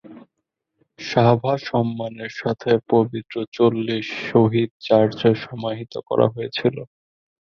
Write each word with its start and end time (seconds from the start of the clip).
Sabah 0.99 1.53
সম্মানের 1.67 2.31
সাথে 2.37 2.71
পবিত্র 2.91 3.35
চল্লিশ 3.53 4.07
শহীদ 4.29 4.69
চার্চে 4.87 5.31
সমাহিত 5.45 5.93
করা 6.09 6.27
হয়েছিল। 6.27 6.75